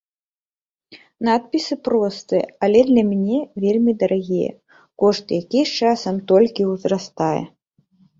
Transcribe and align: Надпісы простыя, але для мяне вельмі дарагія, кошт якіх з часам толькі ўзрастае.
Надпісы 1.27 1.75
простыя, 1.87 2.45
але 2.67 2.81
для 2.89 3.03
мяне 3.09 3.37
вельмі 3.65 3.93
дарагія, 4.05 4.55
кошт 5.03 5.25
якіх 5.41 5.65
з 5.73 5.91
часам 5.91 6.15
толькі 6.33 6.67
ўзрастае. 6.71 7.41